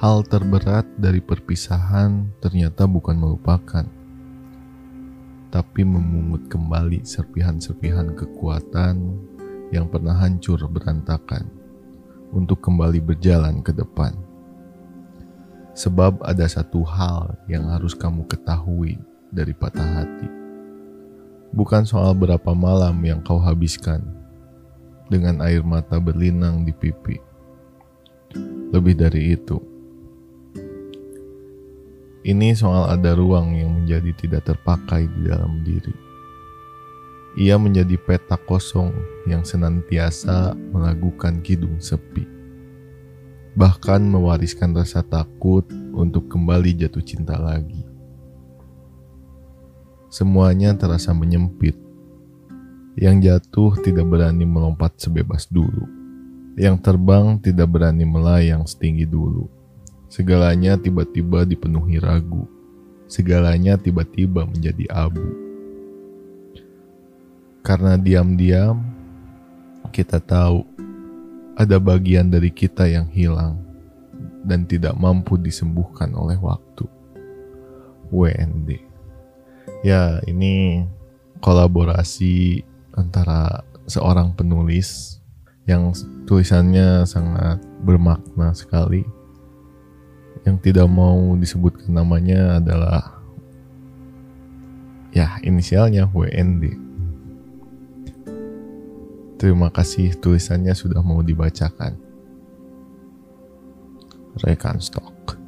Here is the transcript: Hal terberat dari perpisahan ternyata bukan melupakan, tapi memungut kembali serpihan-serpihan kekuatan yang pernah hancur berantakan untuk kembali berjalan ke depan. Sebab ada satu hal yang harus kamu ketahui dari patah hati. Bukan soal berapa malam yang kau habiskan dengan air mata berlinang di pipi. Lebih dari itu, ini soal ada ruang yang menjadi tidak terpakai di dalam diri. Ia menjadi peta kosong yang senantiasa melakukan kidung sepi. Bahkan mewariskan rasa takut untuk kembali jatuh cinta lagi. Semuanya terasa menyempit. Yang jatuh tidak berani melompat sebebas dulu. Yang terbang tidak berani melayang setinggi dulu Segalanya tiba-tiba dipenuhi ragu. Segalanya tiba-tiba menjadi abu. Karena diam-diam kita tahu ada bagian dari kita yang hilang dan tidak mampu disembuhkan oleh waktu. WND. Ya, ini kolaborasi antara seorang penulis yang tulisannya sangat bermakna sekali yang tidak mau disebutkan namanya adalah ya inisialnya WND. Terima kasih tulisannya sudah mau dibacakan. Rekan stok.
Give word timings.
Hal 0.00 0.24
terberat 0.24 0.88
dari 0.96 1.20
perpisahan 1.20 2.32
ternyata 2.40 2.88
bukan 2.88 3.20
melupakan, 3.20 3.84
tapi 5.52 5.84
memungut 5.84 6.48
kembali 6.48 7.04
serpihan-serpihan 7.04 8.16
kekuatan 8.16 8.96
yang 9.68 9.92
pernah 9.92 10.16
hancur 10.16 10.56
berantakan 10.72 11.52
untuk 12.32 12.64
kembali 12.64 12.96
berjalan 12.96 13.60
ke 13.60 13.76
depan. 13.76 14.16
Sebab 15.76 16.24
ada 16.24 16.48
satu 16.48 16.80
hal 16.80 17.36
yang 17.44 17.68
harus 17.68 17.92
kamu 17.92 18.24
ketahui 18.24 18.96
dari 19.28 19.52
patah 19.52 20.00
hati. 20.00 20.32
Bukan 21.52 21.84
soal 21.84 22.16
berapa 22.16 22.56
malam 22.56 22.96
yang 23.04 23.20
kau 23.20 23.36
habiskan 23.36 24.00
dengan 25.12 25.44
air 25.44 25.60
mata 25.60 26.00
berlinang 26.00 26.64
di 26.64 26.72
pipi. 26.72 27.20
Lebih 28.72 28.96
dari 28.96 29.36
itu, 29.36 29.69
ini 32.20 32.52
soal 32.52 32.92
ada 32.92 33.16
ruang 33.16 33.56
yang 33.56 33.72
menjadi 33.80 34.12
tidak 34.12 34.52
terpakai 34.52 35.08
di 35.08 35.20
dalam 35.24 35.64
diri. 35.64 35.96
Ia 37.40 37.56
menjadi 37.56 37.96
peta 37.96 38.36
kosong 38.36 38.92
yang 39.24 39.40
senantiasa 39.40 40.52
melakukan 40.52 41.40
kidung 41.40 41.80
sepi. 41.80 42.28
Bahkan 43.56 44.04
mewariskan 44.04 44.76
rasa 44.76 45.00
takut 45.00 45.64
untuk 45.96 46.28
kembali 46.28 46.76
jatuh 46.84 47.00
cinta 47.00 47.40
lagi. 47.40 47.86
Semuanya 50.12 50.76
terasa 50.76 51.16
menyempit. 51.16 51.78
Yang 53.00 53.16
jatuh 53.32 53.80
tidak 53.80 54.04
berani 54.10 54.44
melompat 54.44 54.98
sebebas 55.00 55.48
dulu. 55.48 55.88
Yang 56.58 56.82
terbang 56.84 57.38
tidak 57.40 57.70
berani 57.70 58.04
melayang 58.04 58.66
setinggi 58.66 59.06
dulu 59.06 59.59
Segalanya 60.10 60.74
tiba-tiba 60.74 61.46
dipenuhi 61.46 62.02
ragu. 62.02 62.50
Segalanya 63.06 63.78
tiba-tiba 63.78 64.42
menjadi 64.42 64.90
abu. 64.90 65.22
Karena 67.62 67.94
diam-diam 67.94 68.82
kita 69.94 70.18
tahu 70.18 70.66
ada 71.54 71.78
bagian 71.78 72.26
dari 72.26 72.50
kita 72.50 72.90
yang 72.90 73.06
hilang 73.06 73.62
dan 74.42 74.66
tidak 74.66 74.98
mampu 74.98 75.38
disembuhkan 75.38 76.10
oleh 76.18 76.34
waktu. 76.42 76.90
WND. 78.10 78.82
Ya, 79.86 80.18
ini 80.26 80.82
kolaborasi 81.38 82.66
antara 82.98 83.62
seorang 83.86 84.34
penulis 84.34 85.22
yang 85.70 85.94
tulisannya 86.26 87.06
sangat 87.06 87.62
bermakna 87.86 88.50
sekali 88.58 89.06
yang 90.44 90.56
tidak 90.60 90.88
mau 90.88 91.36
disebutkan 91.36 91.92
namanya 91.92 92.62
adalah 92.62 93.20
ya 95.10 95.40
inisialnya 95.42 96.08
WND. 96.10 96.76
Terima 99.40 99.72
kasih 99.72 100.20
tulisannya 100.20 100.76
sudah 100.76 101.00
mau 101.00 101.24
dibacakan. 101.24 101.96
Rekan 104.44 104.78
stok. 104.78 105.39